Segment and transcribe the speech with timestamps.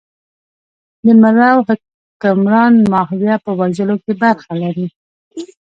[1.05, 4.87] د مرو حکمران ماهویه په وژلو کې برخه لري.